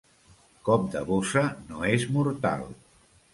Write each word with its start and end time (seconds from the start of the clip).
Cop 0.69 0.87
de 0.95 1.03
bossa 1.09 1.43
no 1.67 1.85
és 1.91 2.07
mortal. 2.17 2.67